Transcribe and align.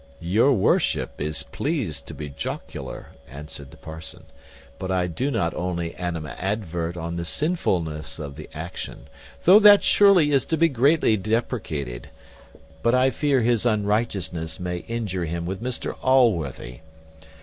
"Your 0.19 0.51
worship 0.53 1.11
is 1.21 1.43
pleased 1.43 2.07
to 2.07 2.15
be 2.15 2.27
jocular," 2.27 3.09
answered 3.29 3.69
the 3.69 3.77
parson; 3.77 4.23
"but 4.79 4.89
I 4.89 5.05
do 5.05 5.29
not 5.29 5.53
only 5.53 5.93
animadvert 5.93 6.97
on 6.97 7.17
the 7.17 7.23
sinfulness 7.23 8.17
of 8.17 8.35
the 8.35 8.49
action 8.51 9.09
though 9.43 9.59
that 9.59 9.83
surely 9.83 10.31
is 10.31 10.43
to 10.45 10.57
be 10.57 10.69
greatly 10.69 11.17
deprecated 11.17 12.09
but 12.81 12.95
I 12.95 13.11
fear 13.11 13.41
his 13.41 13.63
unrighteousness 13.63 14.59
may 14.59 14.77
injure 14.87 15.25
him 15.25 15.45
with 15.45 15.61
Mr 15.61 15.95
Allworthy. 16.01 16.79